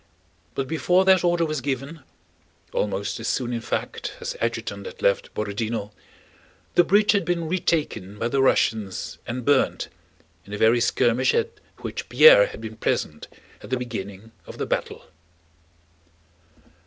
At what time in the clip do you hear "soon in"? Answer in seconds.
3.27-3.61